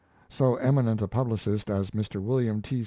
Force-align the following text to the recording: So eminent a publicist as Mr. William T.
So 0.29 0.55
eminent 0.55 0.99
a 1.03 1.07
publicist 1.07 1.69
as 1.69 1.91
Mr. 1.91 2.19
William 2.19 2.63
T. 2.63 2.79